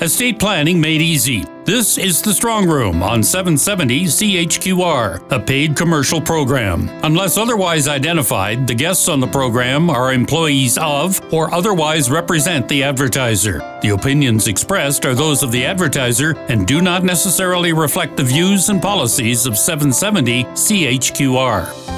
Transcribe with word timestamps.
Estate 0.00 0.38
planning 0.38 0.80
made 0.80 1.02
easy. 1.02 1.44
This 1.64 1.98
is 1.98 2.22
the 2.22 2.32
Strong 2.32 2.70
Room 2.70 3.02
on 3.02 3.22
770 3.22 4.04
CHQR, 4.04 5.30
a 5.30 5.38
paid 5.38 5.76
commercial 5.76 6.22
program. 6.22 6.88
Unless 7.02 7.36
otherwise 7.36 7.86
identified, 7.86 8.66
the 8.66 8.74
guests 8.74 9.10
on 9.10 9.20
the 9.20 9.26
program 9.26 9.90
are 9.90 10.14
employees 10.14 10.78
of 10.78 11.20
or 11.34 11.52
otherwise 11.52 12.10
represent 12.10 12.66
the 12.66 12.82
advertiser. 12.82 13.58
The 13.82 13.90
opinions 13.90 14.48
expressed 14.48 15.04
are 15.04 15.14
those 15.14 15.42
of 15.42 15.52
the 15.52 15.66
advertiser 15.66 16.30
and 16.48 16.66
do 16.66 16.80
not 16.80 17.04
necessarily 17.04 17.74
reflect 17.74 18.16
the 18.16 18.24
views 18.24 18.70
and 18.70 18.80
policies 18.80 19.44
of 19.44 19.58
770 19.58 20.44
CHQR. 20.44 21.89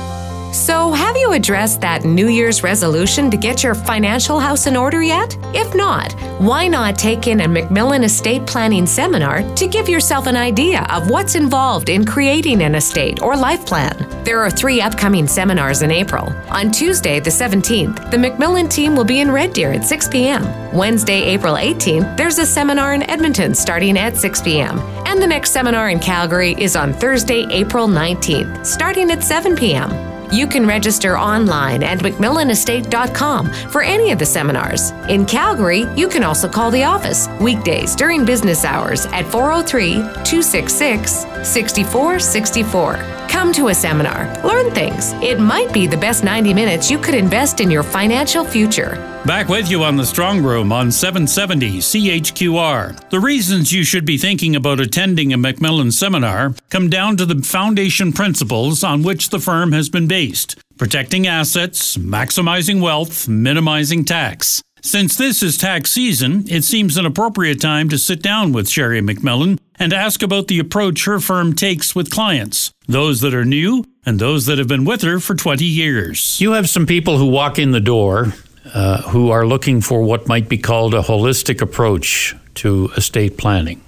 So, 0.53 0.93
have 0.93 1.16
you 1.16 1.32
addressed 1.32 1.80
that 1.80 2.05
New 2.05 2.29
Year's 2.29 2.62
resolution 2.62 3.30
to 3.30 3.39
get 3.39 3.62
your 3.62 3.75
financial 3.75 4.39
house 4.39 4.67
in 4.67 4.77
order 4.77 5.03
yet? 5.03 5.35
If 5.55 5.75
not, 5.75 6.12
why 6.39 6.68
not 6.68 6.98
take 6.98 7.27
in 7.27 7.41
a 7.41 7.48
Macmillan 7.48 8.05
estate 8.05 8.46
planning 8.46 8.85
seminar 8.85 9.43
to 9.54 9.67
give 9.67 9.89
yourself 9.89 10.26
an 10.26 10.36
idea 10.36 10.86
of 10.90 11.09
what's 11.09 11.36
involved 11.36 11.89
in 11.89 12.04
creating 12.04 12.61
an 12.61 12.75
estate 12.75 13.23
or 13.23 13.35
life 13.35 13.64
plan? 13.64 13.96
There 14.25 14.40
are 14.40 14.50
three 14.50 14.82
upcoming 14.82 15.26
seminars 15.26 15.81
in 15.81 15.90
April. 15.90 16.31
On 16.50 16.71
Tuesday, 16.71 17.18
the 17.18 17.31
17th, 17.31 18.11
the 18.11 18.18
Macmillan 18.18 18.68
team 18.68 18.95
will 18.95 19.04
be 19.04 19.21
in 19.21 19.31
Red 19.31 19.54
Deer 19.54 19.73
at 19.73 19.87
6 19.87 20.09
p.m. 20.09 20.45
Wednesday, 20.75 21.23
April 21.23 21.54
18th, 21.54 22.14
there's 22.18 22.37
a 22.37 22.45
seminar 22.45 22.93
in 22.93 23.09
Edmonton 23.09 23.54
starting 23.54 23.96
at 23.96 24.18
6 24.18 24.43
p.m. 24.43 24.79
And 25.07 25.23
the 25.23 25.26
next 25.26 25.53
seminar 25.53 25.89
in 25.89 25.98
Calgary 25.98 26.54
is 26.59 26.76
on 26.76 26.93
Thursday, 26.93 27.46
April 27.50 27.89
19th, 27.89 28.67
starting 28.67 29.11
at 29.11 29.25
7 29.25 29.57
p.m. 29.57 30.11
You 30.32 30.46
can 30.46 30.67
register 30.67 31.18
online 31.18 31.82
at 31.82 31.99
Macmillanestate.com 31.99 33.53
for 33.70 33.83
any 33.83 34.12
of 34.12 34.19
the 34.19 34.25
seminars. 34.25 34.92
In 35.09 35.27
Calgary, 35.27 35.86
you 35.95 36.09
can 36.09 36.25
also 36.25 36.48
call 36.48 36.70
the 36.70 36.84
office 36.84 37.28
weekdays 37.39 37.95
during 37.95 38.25
business 38.25 38.64
hours 38.64 39.05
at 39.06 39.27
403 39.27 39.95
266 40.25 41.27
6464. 41.47 43.22
Come 43.43 43.53
to 43.55 43.71
a 43.71 43.75
seminar, 43.75 44.33
learn 44.45 44.71
things. 44.71 45.15
It 45.15 45.41
might 45.41 45.73
be 45.73 45.89
the 45.89 45.97
best 45.97 46.23
90 46.23 46.55
minutes 46.55 46.89
you 46.89 46.97
could 46.97 47.17
invest 47.17 47.59
in 47.59 47.73
your 47.73 47.83
financial 47.83 48.45
future. 48.45 48.95
Back 49.27 49.49
with 49.49 49.69
you 49.69 49.83
on 49.83 49.97
the 49.97 50.07
Strong 50.07 50.45
Room 50.45 50.71
on 50.71 50.93
770 50.93 51.79
CHQR. 51.79 53.11
The 53.11 53.19
reasons 53.19 53.73
you 53.73 53.83
should 53.83 54.05
be 54.05 54.17
thinking 54.17 54.55
about 54.55 54.79
attending 54.79 55.33
a 55.33 55.37
Macmillan 55.37 55.91
seminar 55.91 56.55
come 56.71 56.89
down 56.89 57.17
to 57.17 57.27
the 57.27 57.43
foundation 57.43 58.12
principles 58.12 58.84
on 58.84 59.03
which 59.03 59.31
the 59.31 59.41
firm 59.41 59.73
has 59.73 59.89
been 59.89 60.06
based 60.06 60.56
protecting 60.79 61.27
assets, 61.27 61.97
maximizing 61.97 62.81
wealth, 62.81 63.27
minimizing 63.27 64.05
tax. 64.05 64.62
Since 64.84 65.16
this 65.16 65.44
is 65.44 65.56
tax 65.56 65.92
season, 65.92 66.44
it 66.48 66.64
seems 66.64 66.97
an 66.97 67.06
appropriate 67.06 67.61
time 67.61 67.88
to 67.91 67.97
sit 67.97 68.20
down 68.20 68.52
with 68.52 68.69
Sherry 68.69 69.00
Macmillan 69.00 69.61
and 69.78 69.92
ask 69.92 70.25
about 70.25 70.48
the 70.48 70.58
approach 70.58 71.05
her 71.05 71.20
firm 71.20 71.55
takes 71.55 71.94
with 71.94 72.11
clients, 72.11 72.72
those 72.88 73.20
that 73.20 73.33
are 73.33 73.44
new 73.44 73.84
and 74.05 74.19
those 74.19 74.47
that 74.47 74.58
have 74.58 74.66
been 74.66 74.84
with 74.84 75.03
her 75.03 75.20
for 75.20 75.36
20 75.36 75.64
years. 75.64 76.41
You 76.41 76.53
have 76.53 76.69
some 76.69 76.84
people 76.84 77.16
who 77.16 77.27
walk 77.27 77.60
in 77.60 77.70
the 77.70 77.80
door 77.80 78.34
uh, 78.75 79.03
who 79.03 79.30
are 79.30 79.47
looking 79.47 79.83
for 79.83 80.03
what 80.03 80.27
might 80.27 80.48
be 80.48 80.58
called 80.58 80.94
a 80.94 81.03
holistic 81.03 81.62
approach 81.62 82.34
to 82.55 82.91
estate 82.97 83.38
planning. 83.38 83.80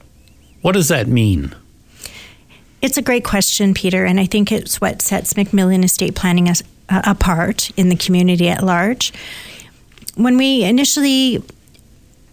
What 0.62 0.72
does 0.72 0.88
that 0.88 1.08
mean? 1.08 1.56
It's 2.80 2.96
a 2.96 3.02
great 3.02 3.24
question, 3.24 3.74
Peter, 3.74 4.04
and 4.04 4.20
I 4.20 4.26
think 4.26 4.52
it's 4.52 4.80
what 4.80 5.02
sets 5.02 5.36
Macmillan 5.36 5.82
Estate 5.82 6.14
Planning 6.14 6.48
as, 6.48 6.62
uh, 6.88 7.02
apart 7.04 7.72
in 7.76 7.88
the 7.88 7.96
community 7.96 8.48
at 8.48 8.62
large. 8.62 9.12
When 10.16 10.36
we 10.36 10.64
initially 10.64 11.42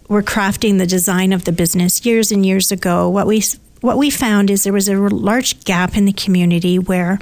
were 0.08 0.22
crafting 0.22 0.78
the 0.78 0.86
design 0.86 1.32
of 1.32 1.44
the 1.44 1.52
business 1.52 2.04
years 2.04 2.30
and 2.30 2.44
years 2.46 2.70
ago, 2.70 3.08
what 3.08 3.26
we 3.26 3.42
what 3.80 3.98
we 3.98 4.10
found 4.10 4.50
is 4.50 4.62
there 4.62 4.72
was 4.72 4.88
a 4.88 4.96
large 4.96 5.64
gap 5.64 5.96
in 5.96 6.04
the 6.04 6.12
community 6.12 6.78
where 6.78 7.18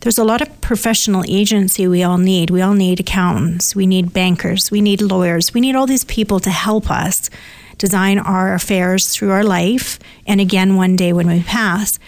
there's 0.00 0.18
a 0.18 0.24
lot 0.24 0.42
of 0.42 0.60
professional 0.60 1.24
agency 1.26 1.88
we 1.88 2.02
all 2.02 2.18
need. 2.18 2.50
We 2.50 2.60
all 2.60 2.74
need 2.74 3.00
accountants, 3.00 3.74
we 3.74 3.86
need 3.86 4.12
bankers, 4.12 4.70
we 4.70 4.80
need 4.80 5.00
lawyers, 5.00 5.54
we 5.54 5.60
need 5.60 5.76
all 5.76 5.86
these 5.86 6.04
people 6.04 6.40
to 6.40 6.50
help 6.50 6.90
us 6.90 7.30
design 7.78 8.18
our 8.18 8.52
affairs 8.52 9.08
through 9.08 9.30
our 9.30 9.44
life 9.44 9.98
and 10.26 10.40
again 10.40 10.76
one 10.76 10.96
day 10.96 11.12
when 11.12 11.28
we 11.28 11.42
pass. 11.42 11.98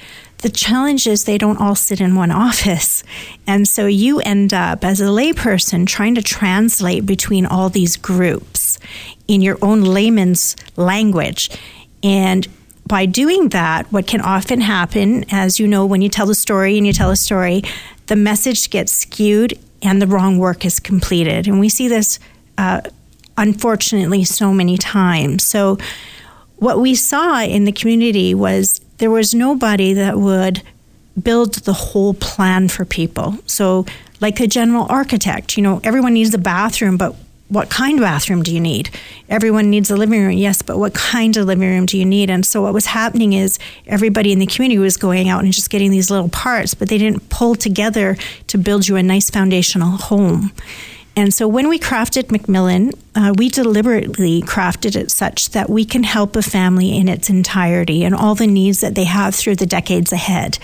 The 0.44 0.50
challenge 0.50 1.06
is 1.06 1.25
they 1.25 1.38
don't 1.38 1.56
all 1.56 1.75
sit 1.75 2.03
in 2.03 2.16
one 2.16 2.31
office. 2.31 3.03
And 3.47 3.66
so 3.66 3.87
you 3.87 4.21
end 4.21 4.53
up 4.53 4.84
as 4.84 5.00
a 5.00 5.05
layperson 5.05 5.87
trying 5.87 6.15
to 6.16 6.22
translate 6.22 7.06
between 7.06 7.47
all 7.47 7.71
these 7.71 7.97
groups 7.97 8.78
in 9.27 9.41
your 9.41 9.56
own 9.62 9.81
layman's 9.81 10.55
language. 10.77 11.49
And 12.03 12.47
by 12.87 13.06
doing 13.06 13.49
that, 13.49 13.91
what 13.91 14.06
can 14.06 14.21
often 14.21 14.60
happen, 14.60 15.25
as 15.31 15.59
you 15.59 15.66
know, 15.66 15.87
when 15.87 16.03
you 16.03 16.10
tell 16.10 16.27
the 16.27 16.34
story 16.34 16.76
and 16.76 16.87
you 16.87 16.93
tell 16.93 17.11
a 17.11 17.16
story, 17.16 17.62
the 18.09 18.16
message 18.16 18.69
gets 18.69 18.93
skewed 18.93 19.59
and 19.81 20.03
the 20.03 20.06
wrong 20.06 20.37
work 20.37 20.66
is 20.66 20.78
completed. 20.78 21.49
And 21.49 21.59
we 21.59 21.71
see 21.71 21.88
this, 21.88 22.19
uh, 22.59 22.82
unfortunately, 23.38 24.25
so 24.25 24.53
many 24.53 24.76
times. 24.76 25.43
So, 25.43 25.78
what 26.56 26.81
we 26.81 26.94
saw 26.94 27.43
in 27.43 27.65
the 27.65 27.72
community 27.72 28.34
was 28.34 28.84
there 28.99 29.10
was 29.10 29.34
nobody 29.34 29.93
that 29.94 30.19
would 30.19 30.62
build 31.21 31.55
the 31.55 31.72
whole 31.72 32.15
plan 32.15 32.69
for 32.69 32.84
people. 32.84 33.38
So, 33.47 33.87
like 34.21 34.41
a 34.41 34.47
general 34.47 34.87
architect, 34.88 35.56
you 35.56 35.62
know, 35.62 35.81
everyone 35.84 36.15
needs 36.15 36.32
a 36.34 36.38
bathroom, 36.38 36.97
but 36.97 37.15
what 37.49 37.69
kind 37.69 37.99
of 37.99 38.03
bathroom 38.03 38.43
do 38.43 38.53
you 38.53 38.60
need? 38.60 38.91
Everyone 39.28 39.71
needs 39.71 39.91
a 39.91 39.97
living 39.97 40.22
room, 40.22 40.32
yes, 40.32 40.62
but 40.62 40.78
what 40.78 40.94
kind 40.94 41.37
of 41.37 41.47
living 41.47 41.69
room 41.69 41.87
do 41.87 41.99
you 41.99 42.05
need? 42.05 42.31
And 42.31 42.44
so 42.44 42.62
what 42.62 42.72
was 42.72 42.87
happening 42.87 43.32
is 43.32 43.59
everybody 43.87 44.32
in 44.32 44.38
the 44.38 44.47
community 44.47 44.78
was 44.78 44.97
going 44.97 45.28
out 45.28 45.44
and 45.44 45.53
just 45.53 45.71
getting 45.71 45.91
these 45.91 46.11
little 46.11 46.31
parts, 46.31 46.75
but 46.75 46.88
they 46.88 46.99
didn't 46.99 47.28
pull 47.28 47.55
together 47.55 48.16
to 48.47 48.59
build 48.59 48.88
you 48.88 48.97
a 48.97 49.03
nice 49.03 49.31
foundational 49.31 49.91
home. 49.97 50.53
And 51.17 51.33
so 51.33 51.47
when 51.47 51.69
we 51.69 51.79
crafted 51.79 52.33
Macmillan, 52.33 52.93
uh, 53.15 53.33
we 53.37 53.49
deliberately 53.49 54.43
crafted 54.43 54.97
it 54.97 55.13
such 55.13 55.51
that 55.51 55.71
we 55.71 55.85
can 55.85 56.03
help 56.03 56.35
a 56.35 56.43
family 56.43 56.97
in 56.97 57.09
its 57.09 57.31
entirety 57.31 58.05
and 58.05 58.15
all 58.15 58.35
the 58.35 58.49
needs 58.49 58.81
that 58.81 58.97
they 58.97 59.05
have 59.05 59.35
through 59.35 59.57
the 59.57 59.67
decades 59.67 60.13
ahead. 60.13 60.59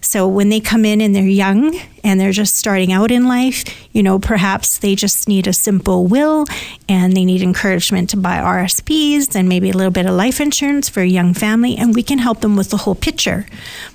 So 0.00 0.26
when 0.26 0.48
they 0.48 0.58
come 0.58 0.84
in 0.84 1.00
and 1.00 1.14
they're 1.14 1.22
young 1.24 1.78
and 2.02 2.18
they're 2.18 2.32
just 2.32 2.56
starting 2.56 2.92
out 2.92 3.12
in 3.12 3.28
life, 3.28 3.64
you 3.92 4.02
know, 4.02 4.18
perhaps 4.18 4.78
they 4.78 4.96
just 4.96 5.28
need 5.28 5.46
a 5.46 5.52
simple 5.52 6.06
will 6.08 6.46
and 6.88 7.16
they 7.16 7.24
need 7.24 7.40
encouragement 7.40 8.10
to 8.10 8.16
buy 8.16 8.38
RSPs 8.38 9.36
and 9.36 9.48
maybe 9.48 9.70
a 9.70 9.76
little 9.76 9.92
bit 9.92 10.06
of 10.06 10.14
life 10.16 10.40
insurance 10.40 10.88
for 10.88 11.00
a 11.00 11.06
young 11.06 11.32
family, 11.34 11.76
and 11.76 11.94
we 11.94 12.02
can 12.02 12.18
help 12.18 12.40
them 12.40 12.56
with 12.56 12.70
the 12.70 12.78
whole 12.78 12.96
picture. 12.96 13.46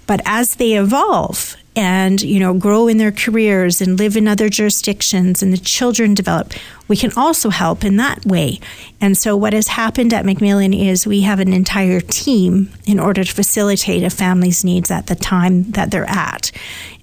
But 0.08 0.22
as 0.26 0.56
they 0.56 0.74
evolve 0.78 1.58
and 1.78 2.22
you 2.22 2.40
know 2.40 2.54
grow 2.54 2.88
in 2.88 2.98
their 2.98 3.12
careers 3.12 3.80
and 3.80 3.98
live 3.98 4.18
in 4.18 4.28
other 4.28 4.50
jurisdictions 4.50 5.42
and 5.42 5.54
the 5.54 5.58
children 5.58 6.14
develop 6.14 6.54
we 6.88 6.96
can 6.96 7.12
also 7.16 7.50
help 7.50 7.84
in 7.84 7.98
that 7.98 8.26
way. 8.26 8.60
And 9.02 9.18
so 9.18 9.36
what 9.36 9.54
has 9.54 9.68
happened 9.70 10.14
at 10.14 10.26
Macmillan 10.26 10.74
is 10.74 11.06
we 11.06 11.22
have 11.22 11.40
an 11.40 11.54
entire 11.54 12.00
team 12.00 12.70
in 12.86 13.00
order 13.00 13.24
to 13.24 13.34
facilitate 13.34 14.04
a 14.04 14.10
family's 14.10 14.64
needs 14.64 14.90
at 14.90 15.08
the 15.08 15.16
time 15.16 15.72
that 15.72 15.92
they're 15.92 16.10
at. 16.10 16.52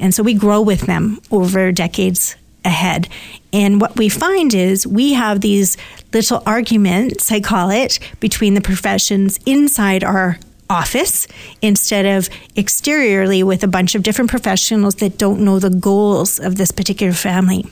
And 0.01 0.15
so 0.15 0.23
we 0.23 0.35
grow 0.35 0.61
with 0.61 0.83
them 0.83 1.21
over 1.31 1.71
decades 1.71 2.37
ahead. 2.65 3.09
And 3.53 3.81
what 3.81 3.97
we 3.97 4.09
find 4.09 4.55
is 4.55 4.87
we 4.87 5.13
have 5.13 5.41
these 5.41 5.77
little 6.13 6.43
arguments, 6.47 7.31
I 7.31 7.41
call 7.41 7.71
it, 7.71 7.99
between 8.21 8.55
the 8.55 8.61
professions 8.61 9.39
inside 9.45 10.03
our 10.03 10.39
office 10.75 11.27
instead 11.63 12.05
of 12.05 12.29
exteriorly 12.57 13.43
with 13.43 13.63
a 13.63 13.69
bunch 13.69 13.95
of 13.95 14.03
different 14.03 14.31
professionals 14.31 14.97
that 14.97 15.17
don't 15.17 15.41
know 15.41 15.59
the 15.59 15.71
goals 15.71 16.39
of 16.39 16.57
this 16.57 16.71
particular 16.71 17.13
family. 17.15 17.65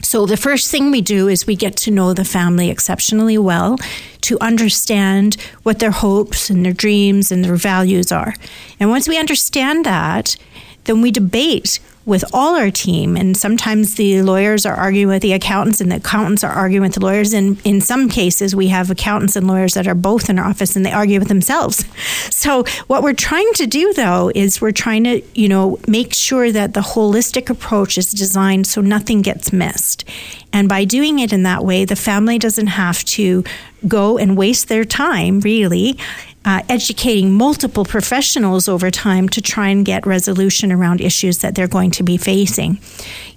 So, 0.00 0.26
the 0.26 0.36
first 0.36 0.70
thing 0.70 0.90
we 0.90 1.00
do 1.00 1.28
is 1.28 1.46
we 1.46 1.56
get 1.56 1.76
to 1.78 1.90
know 1.90 2.12
the 2.12 2.26
family 2.26 2.70
exceptionally 2.70 3.38
well 3.38 3.78
to 4.20 4.38
understand 4.40 5.34
what 5.62 5.78
their 5.78 5.90
hopes 5.90 6.50
and 6.50 6.64
their 6.64 6.74
dreams 6.74 7.32
and 7.32 7.44
their 7.44 7.56
values 7.56 8.12
are. 8.12 8.34
And 8.78 8.90
once 8.90 9.08
we 9.08 9.18
understand 9.18 9.84
that, 9.86 10.36
then 10.84 11.00
we 11.00 11.10
debate 11.10 11.80
with 12.06 12.24
all 12.34 12.54
our 12.56 12.70
team. 12.70 13.16
And 13.16 13.36
sometimes 13.36 13.94
the 13.94 14.22
lawyers 14.22 14.66
are 14.66 14.74
arguing 14.74 15.08
with 15.08 15.22
the 15.22 15.32
accountants, 15.32 15.80
and 15.80 15.90
the 15.90 15.96
accountants 15.96 16.44
are 16.44 16.52
arguing 16.52 16.82
with 16.82 16.94
the 16.94 17.00
lawyers. 17.00 17.32
And 17.32 17.58
in 17.64 17.80
some 17.80 18.08
cases, 18.08 18.54
we 18.54 18.68
have 18.68 18.90
accountants 18.90 19.36
and 19.36 19.46
lawyers 19.46 19.74
that 19.74 19.86
are 19.86 19.94
both 19.94 20.28
in 20.28 20.38
our 20.38 20.44
office 20.44 20.76
and 20.76 20.84
they 20.84 20.92
argue 20.92 21.18
with 21.18 21.28
themselves. 21.28 21.84
So, 22.34 22.64
what 22.88 23.02
we're 23.02 23.14
trying 23.14 23.50
to 23.54 23.66
do, 23.66 23.94
though, 23.94 24.30
is 24.34 24.60
we're 24.60 24.72
trying 24.72 25.04
to, 25.04 25.22
you 25.34 25.48
know, 25.48 25.78
make 25.86 26.12
sure 26.12 26.52
that 26.52 26.74
the 26.74 26.80
holistic 26.80 27.48
approach 27.48 27.96
is 27.96 28.10
designed 28.10 28.66
so 28.66 28.80
nothing 28.80 29.22
gets 29.22 29.52
missed. 29.52 30.04
And 30.52 30.68
by 30.68 30.84
doing 30.84 31.20
it 31.20 31.32
in 31.32 31.44
that 31.44 31.64
way, 31.64 31.84
the 31.84 31.96
family 31.96 32.38
doesn't 32.38 32.66
have 32.66 33.02
to 33.04 33.44
go 33.88 34.18
and 34.18 34.36
waste 34.36 34.68
their 34.68 34.84
time, 34.84 35.40
really, 35.40 35.98
uh, 36.44 36.62
educating 36.68 37.32
multiple 37.32 37.84
professionals 37.84 38.68
over 38.68 38.90
time 38.90 39.28
to 39.30 39.40
try 39.40 39.68
and 39.68 39.84
get 39.84 40.06
resolution 40.06 40.70
around 40.70 41.00
issues 41.00 41.38
that 41.38 41.54
they're 41.54 41.68
going 41.68 41.90
to 41.90 42.02
be 42.02 42.16
facing. 42.16 42.78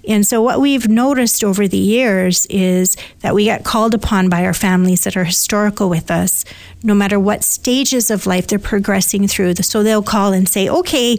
And 0.06 0.26
so, 0.26 0.42
what 0.42 0.60
we've 0.60 0.88
noticed 0.88 1.42
over 1.42 1.66
the 1.66 1.78
years 1.78 2.46
is 2.46 2.96
that 3.20 3.34
we 3.34 3.44
get 3.44 3.64
called 3.64 3.94
upon 3.94 4.28
by 4.28 4.44
our 4.44 4.54
families 4.54 5.04
that 5.04 5.16
are 5.16 5.24
historical 5.24 5.88
with 5.88 6.10
us, 6.10 6.44
no 6.82 6.94
matter 6.94 7.18
what 7.18 7.44
stages 7.44 8.10
of 8.10 8.26
life 8.26 8.46
they're 8.46 8.58
progressing 8.58 9.26
through. 9.26 9.54
So, 9.56 9.82
they'll 9.82 10.02
call 10.02 10.32
and 10.32 10.48
say, 10.48 10.68
okay, 10.68 11.18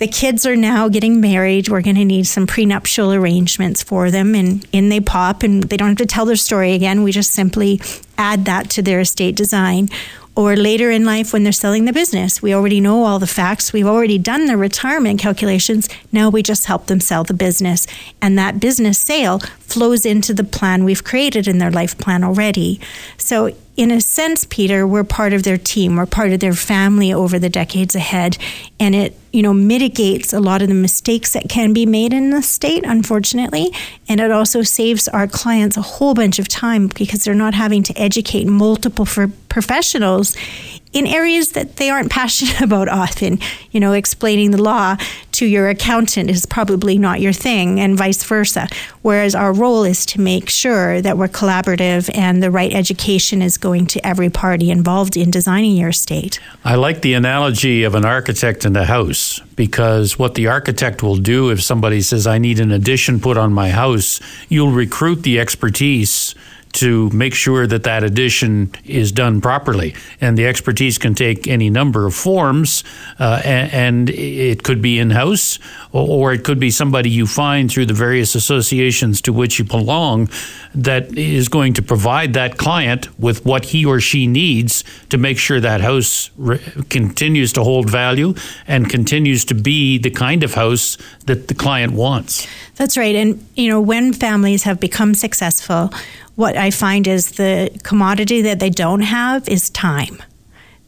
the 0.00 0.08
kids 0.08 0.46
are 0.46 0.56
now 0.56 0.88
getting 0.88 1.20
married. 1.20 1.68
We're 1.68 1.82
going 1.82 1.96
to 1.96 2.06
need 2.06 2.26
some 2.26 2.46
prenuptial 2.46 3.12
arrangements 3.12 3.82
for 3.82 4.10
them. 4.10 4.34
And 4.34 4.66
in 4.72 4.88
they 4.88 4.98
pop, 4.98 5.42
and 5.42 5.62
they 5.62 5.76
don't 5.76 5.88
have 5.88 5.98
to 5.98 6.06
tell 6.06 6.24
their 6.24 6.36
story 6.36 6.72
again. 6.72 7.02
We 7.02 7.12
just 7.12 7.32
simply 7.32 7.82
add 8.16 8.46
that 8.46 8.70
to 8.70 8.82
their 8.82 9.00
estate 9.00 9.36
design 9.36 9.90
or 10.34 10.56
later 10.56 10.90
in 10.90 11.04
life 11.04 11.34
when 11.34 11.42
they're 11.42 11.52
selling 11.52 11.84
the 11.84 11.92
business. 11.92 12.40
We 12.40 12.54
already 12.54 12.80
know 12.80 13.04
all 13.04 13.18
the 13.18 13.26
facts. 13.26 13.74
We've 13.74 13.86
already 13.86 14.16
done 14.16 14.46
the 14.46 14.56
retirement 14.56 15.20
calculations. 15.20 15.86
Now 16.12 16.30
we 16.30 16.42
just 16.42 16.64
help 16.64 16.86
them 16.86 17.00
sell 17.00 17.24
the 17.24 17.34
business. 17.34 17.86
And 18.22 18.38
that 18.38 18.58
business 18.58 18.98
sale 18.98 19.40
flows 19.72 20.04
into 20.04 20.34
the 20.34 20.44
plan 20.44 20.84
we've 20.84 21.04
created 21.04 21.46
in 21.46 21.58
their 21.58 21.70
life 21.70 21.96
plan 21.96 22.24
already. 22.24 22.80
So, 23.16 23.54
in 23.76 23.90
a 23.90 24.00
sense, 24.00 24.44
Peter, 24.44 24.86
we're 24.86 25.04
part 25.04 25.32
of 25.32 25.42
their 25.42 25.56
team. 25.56 25.96
We're 25.96 26.04
part 26.04 26.32
of 26.32 26.40
their 26.40 26.52
family 26.52 27.14
over 27.14 27.38
the 27.38 27.48
decades 27.48 27.94
ahead. 27.94 28.36
And 28.78 28.94
it, 28.94 29.16
you 29.32 29.40
know, 29.40 29.54
mitigates 29.54 30.34
a 30.34 30.40
lot 30.40 30.60
of 30.60 30.68
the 30.68 30.74
mistakes 30.74 31.32
that 31.32 31.48
can 31.48 31.72
be 31.72 31.86
made 31.86 32.12
in 32.12 32.28
the 32.28 32.42
state, 32.42 32.84
unfortunately. 32.84 33.70
And 34.06 34.20
it 34.20 34.30
also 34.30 34.60
saves 34.62 35.08
our 35.08 35.26
clients 35.26 35.78
a 35.78 35.82
whole 35.82 36.12
bunch 36.12 36.38
of 36.38 36.46
time 36.46 36.88
because 36.88 37.24
they're 37.24 37.34
not 37.34 37.54
having 37.54 37.82
to 37.84 37.98
educate 37.98 38.46
multiple 38.46 39.06
for 39.06 39.28
professionals 39.48 40.36
in 40.92 41.06
areas 41.06 41.52
that 41.52 41.76
they 41.76 41.88
aren't 41.90 42.10
passionate 42.10 42.60
about 42.70 42.88
often. 42.88 43.38
You 43.70 43.80
know, 43.80 43.92
explaining 43.92 44.50
the 44.50 44.62
law 44.62 44.96
to 45.32 45.46
your 45.46 45.68
accountant 45.68 46.28
is 46.28 46.44
probably 46.46 46.98
not 46.98 47.20
your 47.20 47.32
thing, 47.32 47.80
and 47.80 47.96
vice 47.96 48.22
versa. 48.24 48.68
Whereas 49.02 49.34
our 49.34 49.52
role 49.52 49.84
is 49.84 50.04
to 50.06 50.20
make 50.20 50.50
sure 50.50 51.00
that 51.00 51.16
we're 51.16 51.28
collaborative 51.28 52.10
and 52.14 52.42
the 52.42 52.50
right 52.50 52.72
education 52.72 53.40
is 53.40 53.56
going 53.56 53.86
to 53.86 54.06
every 54.06 54.28
party 54.28 54.70
involved 54.70 55.16
in 55.16 55.30
designing 55.30 55.76
your 55.76 55.90
estate. 55.90 56.40
I 56.64 56.74
like 56.74 57.02
the 57.02 57.14
analogy 57.14 57.84
of 57.84 57.94
an 57.94 58.04
architect 58.04 58.64
and 58.64 58.76
a 58.76 58.84
house 58.84 59.40
because 59.56 60.18
what 60.18 60.34
the 60.34 60.48
architect 60.48 61.02
will 61.02 61.16
do 61.16 61.50
if 61.50 61.62
somebody 61.62 62.02
says, 62.02 62.26
I 62.26 62.38
need 62.38 62.60
an 62.60 62.72
addition 62.72 63.20
put 63.20 63.36
on 63.36 63.52
my 63.52 63.70
house, 63.70 64.20
you'll 64.48 64.72
recruit 64.72 65.22
the 65.22 65.38
expertise 65.38 66.34
to 66.72 67.10
make 67.10 67.34
sure 67.34 67.66
that 67.66 67.82
that 67.84 68.04
addition 68.04 68.72
is 68.84 69.12
done 69.12 69.40
properly. 69.40 69.94
And 70.20 70.36
the 70.38 70.46
expertise 70.46 70.98
can 70.98 71.14
take 71.14 71.48
any 71.48 71.70
number 71.70 72.06
of 72.06 72.14
forms, 72.14 72.84
uh, 73.18 73.40
and, 73.44 74.10
it 74.10 74.62
could 74.62 74.80
be 74.80 74.98
in 74.98 75.10
house, 75.10 75.58
or, 75.92 76.08
or, 76.08 76.32
it 76.32 76.44
could 76.44 76.58
be 76.58 76.70
somebody 76.70 77.10
you 77.10 77.26
find 77.26 77.70
through 77.70 77.86
the 77.86 77.94
various 77.94 78.34
associations 78.34 79.20
to 79.22 79.32
which 79.32 79.58
you 79.58 79.64
belong 79.64 80.28
that 80.74 81.16
is 81.16 81.48
going 81.48 81.72
to 81.74 81.82
provide 81.82 82.34
that 82.34 82.56
client 82.56 83.08
with 83.18 83.44
what 83.44 83.66
he 83.66 83.84
or 83.84 84.00
she 84.00 84.26
needs 84.26 84.84
to 85.08 85.18
make 85.18 85.38
sure 85.38 85.60
that 85.60 85.80
house 85.80 86.30
re- 86.36 86.58
continues 86.88 87.52
to 87.52 87.62
hold 87.62 87.90
value 87.90 88.34
and 88.66 88.88
continues 88.88 89.44
to 89.44 89.54
be 89.54 89.98
the 89.98 90.10
kind 90.10 90.42
of 90.44 90.54
house 90.54 90.96
that 91.26 91.48
the 91.48 91.54
client 91.54 91.92
wants. 91.92 92.46
That's 92.76 92.96
right. 92.96 93.14
And, 93.14 93.46
you 93.56 93.68
know, 93.68 93.80
when 93.80 94.12
families 94.12 94.62
have 94.62 94.80
become 94.80 95.14
successful, 95.14 95.92
what 96.36 96.56
I 96.56 96.70
find 96.70 97.06
is 97.06 97.32
the 97.32 97.70
commodity 97.82 98.42
that 98.42 98.60
they 98.60 98.70
don't 98.70 99.02
have 99.02 99.48
is 99.48 99.70
time. 99.70 100.22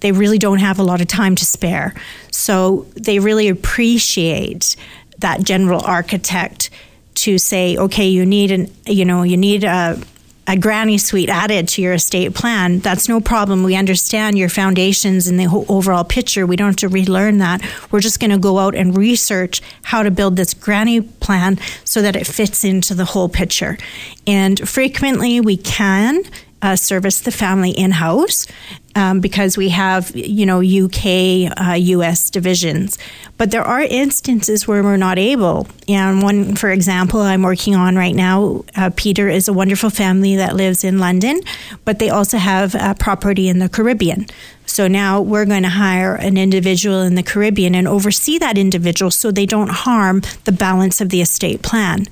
They 0.00 0.12
really 0.12 0.38
don't 0.38 0.58
have 0.58 0.78
a 0.78 0.82
lot 0.82 1.00
of 1.00 1.06
time 1.06 1.36
to 1.36 1.44
spare. 1.44 1.94
So 2.30 2.86
they 2.94 3.18
really 3.18 3.48
appreciate 3.48 4.76
that 5.18 5.42
general 5.42 5.80
architect 5.82 6.70
to 7.14 7.38
say, 7.38 7.76
okay, 7.76 8.08
you 8.08 8.26
need 8.26 8.50
an, 8.50 8.72
you 8.86 9.04
know, 9.04 9.22
you 9.22 9.36
need 9.36 9.64
a 9.64 10.00
a 10.46 10.56
granny 10.56 10.98
suite 10.98 11.28
added 11.28 11.68
to 11.68 11.82
your 11.82 11.92
estate 11.92 12.34
plan, 12.34 12.80
that's 12.80 13.08
no 13.08 13.20
problem. 13.20 13.62
We 13.62 13.76
understand 13.76 14.36
your 14.36 14.48
foundations 14.48 15.28
and 15.28 15.38
the 15.38 15.46
overall 15.68 16.04
picture. 16.04 16.46
We 16.46 16.56
don't 16.56 16.68
have 16.68 16.76
to 16.76 16.88
relearn 16.88 17.38
that. 17.38 17.62
We're 17.90 18.00
just 18.00 18.18
going 18.18 18.32
to 18.32 18.38
go 18.38 18.58
out 18.58 18.74
and 18.74 18.96
research 18.96 19.62
how 19.82 20.02
to 20.02 20.10
build 20.10 20.36
this 20.36 20.52
granny 20.52 21.00
plan 21.00 21.58
so 21.84 22.02
that 22.02 22.16
it 22.16 22.26
fits 22.26 22.64
into 22.64 22.94
the 22.94 23.04
whole 23.04 23.28
picture. 23.28 23.78
And 24.26 24.68
frequently 24.68 25.40
we 25.40 25.56
can 25.56 26.24
uh, 26.62 26.76
service 26.76 27.20
the 27.20 27.32
family 27.32 27.70
in 27.70 27.91
house 27.91 28.47
um, 28.94 29.20
because 29.20 29.56
we 29.56 29.70
have, 29.70 30.14
you 30.14 30.47
know, 30.47 30.61
UK, 30.61 31.50
uh, 31.61 31.75
US 31.75 32.31
divisions. 32.31 32.99
But 33.37 33.50
there 33.50 33.64
are 33.64 33.81
instances 33.82 34.69
where 34.69 34.82
we're 34.82 34.97
not 34.97 35.19
able. 35.19 35.67
And 35.88 36.23
one, 36.23 36.55
for 36.55 36.70
example, 36.70 37.20
I'm 37.20 37.43
working 37.43 37.75
on 37.75 37.97
right 37.97 38.14
now, 38.14 38.64
uh, 38.76 38.91
Peter 38.94 39.29
is 39.29 39.49
a 39.49 39.53
wonderful 39.53 39.91
family 39.91 40.37
that 40.37 40.55
lives 40.55 40.85
in 40.85 40.99
London, 40.99 41.41
but 41.85 41.99
they 41.99 42.11
also 42.11 42.38
have 42.38 42.75
a 42.75 42.94
property 42.99 43.49
in 43.49 43.59
the 43.59 43.69
Caribbean. 43.69 44.26
So 44.67 44.88
now 44.88 45.20
we're 45.20 45.44
going 45.44 45.64
to 45.64 45.69
hire 45.69 46.14
an 46.14 46.38
individual 46.38 47.03
in 47.03 47.14
the 47.14 47.23
Caribbean 47.23 47.75
and 47.75 47.88
oversee 47.88 48.38
that 48.38 48.56
individual 48.56 49.11
so 49.11 49.31
they 49.31 49.47
don't 49.47 49.70
harm 49.70 50.23
the 50.44 50.53
balance 50.53 51.00
of 51.00 51.09
the 51.09 51.20
estate 51.20 51.62
plan. 51.62 52.06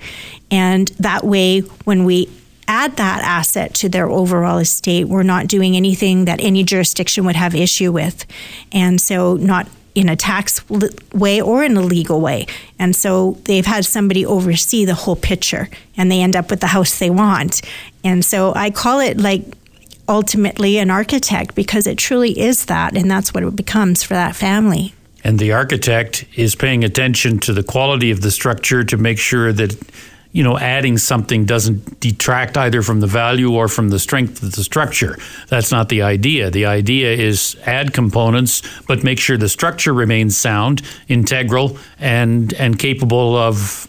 And 0.50 0.88
that 0.98 1.24
way, 1.24 1.60
when 1.84 2.04
we 2.04 2.28
add 2.70 2.96
that 2.96 3.20
asset 3.22 3.74
to 3.74 3.88
their 3.88 4.08
overall 4.08 4.58
estate, 4.58 5.08
we're 5.08 5.24
not 5.24 5.48
doing 5.48 5.76
anything 5.76 6.26
that 6.26 6.40
any 6.40 6.62
jurisdiction 6.62 7.24
would 7.24 7.34
have 7.34 7.54
issue 7.54 7.90
with. 7.90 8.24
And 8.70 9.00
so, 9.00 9.34
not 9.34 9.66
in 9.96 10.08
a 10.08 10.14
tax 10.14 10.62
way 11.12 11.42
or 11.42 11.64
in 11.64 11.76
a 11.76 11.82
legal 11.82 12.20
way. 12.20 12.46
And 12.78 12.94
so 12.94 13.38
they've 13.44 13.66
had 13.66 13.84
somebody 13.84 14.24
oversee 14.24 14.84
the 14.84 14.94
whole 14.94 15.16
picture 15.16 15.68
and 15.96 16.12
they 16.12 16.22
end 16.22 16.36
up 16.36 16.48
with 16.48 16.60
the 16.60 16.68
house 16.68 17.00
they 17.00 17.10
want. 17.10 17.60
And 18.04 18.24
so 18.24 18.52
I 18.54 18.70
call 18.70 19.00
it 19.00 19.18
like 19.18 19.42
ultimately 20.08 20.78
an 20.78 20.92
architect 20.92 21.56
because 21.56 21.88
it 21.88 21.98
truly 21.98 22.38
is 22.38 22.66
that. 22.66 22.96
And 22.96 23.10
that's 23.10 23.34
what 23.34 23.42
it 23.42 23.56
becomes 23.56 24.04
for 24.04 24.14
that 24.14 24.36
family. 24.36 24.94
And 25.24 25.40
the 25.40 25.52
architect 25.52 26.24
is 26.36 26.54
paying 26.54 26.84
attention 26.84 27.40
to 27.40 27.52
the 27.52 27.64
quality 27.64 28.12
of 28.12 28.20
the 28.20 28.30
structure 28.30 28.84
to 28.84 28.96
make 28.96 29.18
sure 29.18 29.52
that 29.52 29.76
you 30.32 30.44
know, 30.44 30.56
adding 30.56 30.96
something 30.96 31.44
doesn't 31.44 31.98
detract 31.98 32.56
either 32.56 32.82
from 32.82 33.00
the 33.00 33.06
value 33.06 33.52
or 33.52 33.66
from 33.66 33.88
the 33.88 33.98
strength 33.98 34.42
of 34.42 34.52
the 34.52 34.62
structure. 34.62 35.18
That's 35.48 35.72
not 35.72 35.88
the 35.88 36.02
idea. 36.02 36.50
The 36.50 36.66
idea 36.66 37.12
is 37.12 37.56
add 37.66 37.92
components, 37.92 38.62
but 38.86 39.02
make 39.02 39.18
sure 39.18 39.36
the 39.36 39.48
structure 39.48 39.92
remains 39.92 40.38
sound, 40.38 40.82
integral, 41.08 41.78
and 41.98 42.52
and 42.54 42.78
capable 42.78 43.36
of 43.36 43.88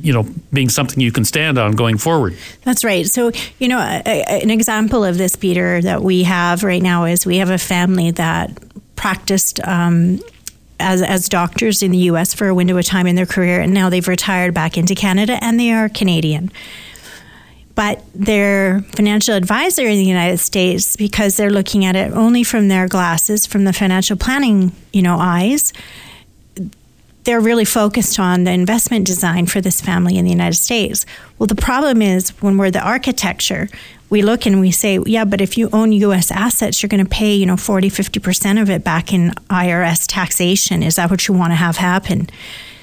you 0.00 0.12
know 0.12 0.26
being 0.52 0.68
something 0.68 1.00
you 1.00 1.12
can 1.12 1.24
stand 1.26 1.58
on 1.58 1.72
going 1.72 1.98
forward 1.98 2.34
that's 2.62 2.82
right 2.84 3.06
so 3.06 3.30
you 3.58 3.68
know 3.68 3.78
a, 3.78 4.02
a, 4.06 4.42
an 4.42 4.48
example 4.50 5.04
of 5.04 5.18
this 5.18 5.36
peter 5.36 5.82
that 5.82 6.02
we 6.02 6.22
have 6.22 6.64
right 6.64 6.80
now 6.80 7.04
is 7.04 7.26
we 7.26 7.36
have 7.36 7.50
a 7.50 7.58
family 7.58 8.10
that 8.10 8.50
practiced 8.96 9.60
um, 9.64 10.18
as, 10.80 11.02
as 11.02 11.28
doctors 11.28 11.82
in 11.82 11.90
the 11.90 11.98
US 11.98 12.34
for 12.34 12.48
a 12.48 12.54
window 12.54 12.76
of 12.76 12.84
time 12.84 13.06
in 13.06 13.16
their 13.16 13.26
career, 13.26 13.60
and 13.60 13.72
now 13.72 13.90
they've 13.90 14.06
retired 14.06 14.54
back 14.54 14.76
into 14.76 14.94
Canada 14.94 15.38
and 15.42 15.58
they 15.58 15.70
are 15.72 15.88
Canadian. 15.88 16.50
But 17.74 18.04
their 18.14 18.82
financial 18.94 19.34
advisor 19.34 19.86
in 19.86 19.98
the 19.98 20.04
United 20.04 20.38
States, 20.38 20.94
because 20.94 21.36
they're 21.36 21.50
looking 21.50 21.84
at 21.84 21.96
it 21.96 22.12
only 22.12 22.44
from 22.44 22.68
their 22.68 22.86
glasses, 22.86 23.46
from 23.46 23.64
the 23.64 23.72
financial 23.72 24.16
planning, 24.16 24.72
you 24.92 25.02
know, 25.02 25.16
eyes, 25.18 25.72
they're 27.24 27.40
really 27.40 27.64
focused 27.64 28.18
on 28.18 28.44
the 28.44 28.52
investment 28.52 29.06
design 29.06 29.46
for 29.46 29.60
this 29.60 29.80
family 29.80 30.16
in 30.16 30.24
the 30.24 30.30
United 30.30 30.56
States. 30.56 31.04
Well, 31.38 31.46
the 31.46 31.54
problem 31.54 32.02
is 32.02 32.30
when 32.42 32.58
we're 32.58 32.70
the 32.70 32.86
architecture, 32.86 33.68
we 34.10 34.22
look 34.22 34.46
and 34.46 34.60
we 34.60 34.70
say, 34.70 35.00
yeah, 35.06 35.24
but 35.24 35.40
if 35.40 35.56
you 35.58 35.70
own 35.72 35.92
US 35.92 36.30
assets, 36.30 36.82
you're 36.82 36.88
going 36.88 37.02
to 37.02 37.10
pay, 37.10 37.34
you 37.34 37.46
know, 37.46 37.56
40, 37.56 37.88
50% 37.88 38.60
of 38.60 38.70
it 38.70 38.84
back 38.84 39.12
in 39.12 39.30
IRS 39.50 40.06
taxation. 40.06 40.82
Is 40.82 40.96
that 40.96 41.10
what 41.10 41.26
you 41.26 41.34
want 41.34 41.52
to 41.52 41.56
have 41.56 41.78
happen? 41.78 42.28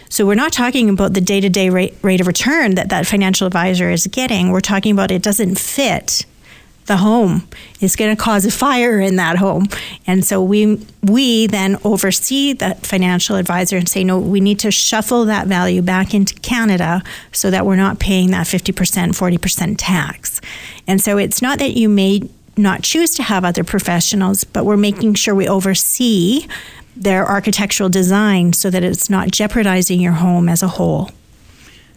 So 0.09 0.25
we're 0.25 0.35
not 0.35 0.51
talking 0.51 0.89
about 0.89 1.13
the 1.13 1.21
day 1.21 1.39
to 1.39 1.47
day 1.47 1.69
rate 1.69 2.19
of 2.19 2.27
return 2.27 2.75
that 2.75 2.89
that 2.89 3.07
financial 3.07 3.47
advisor 3.47 3.89
is 3.91 4.07
getting. 4.07 4.51
We're 4.51 4.59
talking 4.59 4.91
about 4.91 5.09
it 5.09 5.21
doesn't 5.21 5.57
fit 5.57 6.25
the 6.91 6.97
home 6.97 7.47
is 7.79 7.95
going 7.95 8.13
to 8.13 8.21
cause 8.21 8.45
a 8.45 8.51
fire 8.51 8.99
in 8.99 9.15
that 9.15 9.37
home. 9.37 9.65
And 10.05 10.25
so 10.25 10.43
we 10.43 10.85
we 11.01 11.47
then 11.47 11.77
oversee 11.85 12.51
that 12.53 12.85
financial 12.85 13.37
advisor 13.37 13.77
and 13.77 13.87
say, 13.87 14.03
no, 14.03 14.19
we 14.19 14.41
need 14.41 14.59
to 14.59 14.71
shuffle 14.71 15.23
that 15.25 15.47
value 15.47 15.81
back 15.81 16.13
into 16.13 16.35
Canada 16.41 17.01
so 17.31 17.49
that 17.49 17.65
we're 17.65 17.77
not 17.77 17.99
paying 17.99 18.31
that 18.31 18.45
50%, 18.45 18.73
40% 18.73 19.75
tax. 19.77 20.41
And 20.85 20.99
so 20.99 21.17
it's 21.17 21.41
not 21.41 21.59
that 21.59 21.77
you 21.77 21.87
may 21.87 22.29
not 22.57 22.83
choose 22.83 23.15
to 23.15 23.23
have 23.23 23.45
other 23.45 23.63
professionals, 23.63 24.43
but 24.43 24.65
we're 24.65 24.75
making 24.75 25.13
sure 25.13 25.33
we 25.33 25.47
oversee 25.47 26.45
their 26.97 27.25
architectural 27.25 27.87
design 27.87 28.51
so 28.51 28.69
that 28.69 28.83
it's 28.83 29.09
not 29.09 29.31
jeopardizing 29.31 30.01
your 30.01 30.11
home 30.11 30.49
as 30.49 30.61
a 30.61 30.67
whole. 30.67 31.09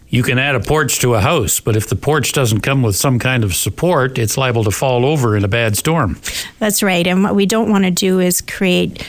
You 0.09 0.23
can 0.23 0.37
add 0.37 0.55
a 0.55 0.59
porch 0.59 0.99
to 0.99 1.15
a 1.15 1.19
house, 1.19 1.59
but 1.59 1.75
if 1.75 1.89
the 1.89 1.95
porch 1.95 2.31
doesn't 2.31 2.61
come 2.61 2.83
with 2.83 2.95
some 2.95 3.19
kind 3.19 3.43
of 3.43 3.55
support, 3.55 4.17
it's 4.17 4.37
liable 4.37 4.63
to 4.63 4.71
fall 4.71 5.05
over 5.05 5.35
in 5.35 5.43
a 5.43 5.47
bad 5.47 5.75
storm. 5.75 6.19
That's 6.59 6.83
right. 6.83 7.05
And 7.05 7.23
what 7.23 7.35
we 7.35 7.45
don't 7.45 7.69
want 7.69 7.85
to 7.85 7.91
do 7.91 8.19
is 8.19 8.41
create 8.41 9.05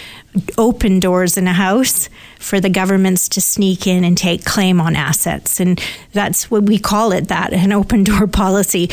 open 0.59 1.01
doors 1.01 1.37
in 1.37 1.47
a 1.47 1.53
house 1.53 2.09
for 2.39 2.61
the 2.61 2.69
governments 2.69 3.29
to 3.31 3.41
sneak 3.41 3.87
in 3.87 4.05
and 4.05 4.17
take 4.17 4.45
claim 4.45 4.81
on 4.81 4.97
assets. 4.97 5.61
And 5.61 5.83
that's 6.13 6.51
what 6.51 6.65
we 6.65 6.79
call 6.79 7.13
it 7.13 7.29
that 7.29 7.53
an 7.53 7.73
open 7.73 8.05
door 8.05 8.27
policy. 8.27 8.91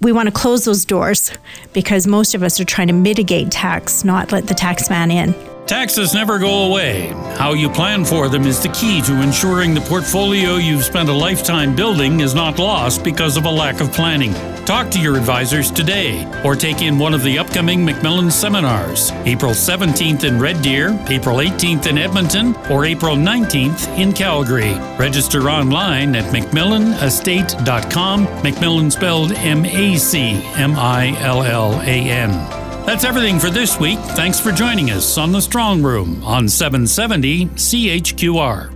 We 0.00 0.12
want 0.12 0.28
to 0.28 0.32
close 0.32 0.64
those 0.64 0.84
doors 0.84 1.32
because 1.72 2.06
most 2.06 2.34
of 2.34 2.42
us 2.42 2.60
are 2.60 2.64
trying 2.64 2.88
to 2.88 2.94
mitigate 2.94 3.50
tax, 3.50 4.04
not 4.04 4.30
let 4.30 4.46
the 4.46 4.54
tax 4.54 4.90
man 4.90 5.10
in. 5.10 5.55
Taxes 5.66 6.14
never 6.14 6.38
go 6.38 6.66
away. 6.66 7.08
How 7.38 7.52
you 7.52 7.68
plan 7.68 8.04
for 8.04 8.28
them 8.28 8.46
is 8.46 8.62
the 8.62 8.68
key 8.68 9.02
to 9.02 9.20
ensuring 9.20 9.74
the 9.74 9.80
portfolio 9.80 10.58
you've 10.58 10.84
spent 10.84 11.08
a 11.08 11.12
lifetime 11.12 11.74
building 11.74 12.20
is 12.20 12.36
not 12.36 12.60
lost 12.60 13.02
because 13.02 13.36
of 13.36 13.46
a 13.46 13.50
lack 13.50 13.80
of 13.80 13.92
planning. 13.92 14.32
Talk 14.64 14.92
to 14.92 15.00
your 15.00 15.16
advisors 15.16 15.72
today 15.72 16.24
or 16.44 16.54
take 16.54 16.82
in 16.82 17.00
one 17.00 17.14
of 17.14 17.24
the 17.24 17.36
upcoming 17.36 17.84
Macmillan 17.84 18.30
seminars 18.30 19.10
April 19.24 19.50
17th 19.50 20.22
in 20.22 20.38
Red 20.38 20.62
Deer, 20.62 20.96
April 21.08 21.38
18th 21.38 21.88
in 21.88 21.98
Edmonton, 21.98 22.54
or 22.70 22.84
April 22.84 23.16
19th 23.16 23.88
in 23.98 24.12
Calgary. 24.12 24.74
Register 24.98 25.50
online 25.50 26.14
at 26.14 26.32
macmillanestate.com. 26.32 28.22
Macmillan 28.44 28.92
spelled 28.92 29.32
M 29.32 29.66
A 29.66 29.96
C 29.96 30.40
M 30.54 30.76
I 30.76 31.08
L 31.20 31.42
L 31.42 31.80
A 31.82 32.08
N. 32.08 32.55
That's 32.86 33.04
everything 33.04 33.40
for 33.40 33.50
this 33.50 33.80
week. 33.80 33.98
Thanks 33.98 34.38
for 34.38 34.52
joining 34.52 34.92
us 34.92 35.18
on 35.18 35.32
The 35.32 35.42
Strong 35.42 35.82
Room 35.82 36.22
on 36.22 36.48
770 36.48 37.46
CHQR. 37.46 38.75